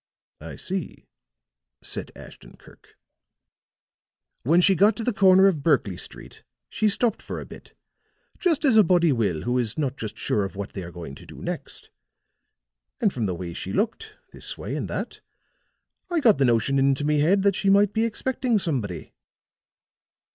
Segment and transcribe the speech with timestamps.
[0.39, 1.05] "I see,"
[1.83, 2.97] said Ashton Kirk.
[4.41, 7.75] "When she got to the corner of Berkley Street, she stopped for a bit,
[8.39, 11.13] just as a body will who is not just sure of what they are going
[11.13, 11.91] to do next.
[12.99, 15.21] And from the way she looked, this way and that,
[16.09, 19.13] I got the notion into me head that she might be expecting somebody."